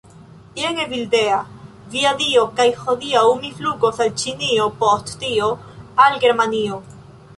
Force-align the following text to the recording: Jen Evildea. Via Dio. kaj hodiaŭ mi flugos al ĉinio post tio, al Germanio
Jen 0.61 0.77
Evildea. 0.83 1.35
Via 1.95 2.13
Dio. 2.21 2.45
kaj 2.59 2.67
hodiaŭ 2.79 3.25
mi 3.43 3.53
flugos 3.59 4.01
al 4.07 4.11
ĉinio 4.23 4.67
post 4.81 5.15
tio, 5.25 5.51
al 6.07 6.19
Germanio 6.25 6.81